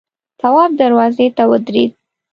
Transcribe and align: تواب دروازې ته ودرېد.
تواب 0.39 0.71
دروازې 0.81 1.27
ته 1.37 1.43
ودرېد. 1.51 1.91